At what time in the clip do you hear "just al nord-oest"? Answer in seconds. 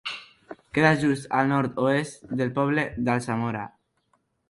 1.03-2.27